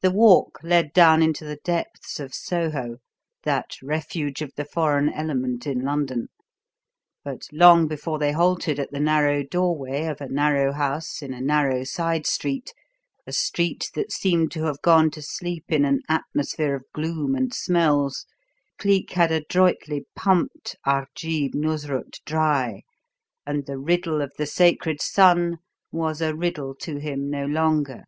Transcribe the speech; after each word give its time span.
The 0.00 0.10
walk 0.10 0.58
led 0.64 0.92
down 0.92 1.22
into 1.22 1.44
the 1.44 1.60
depths 1.62 2.18
of 2.18 2.34
Soho, 2.34 2.96
that 3.44 3.76
refuge 3.80 4.42
of 4.42 4.52
the 4.56 4.64
foreign 4.64 5.08
element 5.08 5.68
in 5.68 5.82
London; 5.84 6.30
but 7.22 7.42
long 7.52 7.86
before 7.86 8.18
they 8.18 8.32
halted 8.32 8.80
at 8.80 8.90
the 8.90 8.98
narrow 8.98 9.44
doorway 9.44 10.06
of 10.06 10.20
a 10.20 10.28
narrow 10.28 10.72
house 10.72 11.22
in 11.22 11.32
a 11.32 11.40
narrow 11.40 11.84
side 11.84 12.26
street 12.26 12.74
a 13.24 13.32
street 13.32 13.92
that 13.94 14.10
seemed 14.10 14.50
to 14.50 14.64
have 14.64 14.82
gone 14.82 15.12
to 15.12 15.22
sleep 15.22 15.66
in 15.68 15.84
an 15.84 16.02
atmosphere 16.08 16.74
of 16.74 16.82
gloom 16.92 17.36
and 17.36 17.54
smells 17.54 18.26
Cleek 18.80 19.12
had 19.12 19.30
adroitly 19.30 20.06
"pumped" 20.16 20.74
Arjeeb 20.84 21.54
Noosrut 21.54 22.18
dry, 22.24 22.82
and 23.46 23.64
the 23.66 23.78
riddle 23.78 24.20
of 24.22 24.32
the 24.38 24.46
sacred 24.46 25.00
son 25.00 25.58
was 25.92 26.20
a 26.20 26.34
riddle 26.34 26.74
to 26.80 26.96
him 26.98 27.30
no 27.30 27.44
longer. 27.46 28.02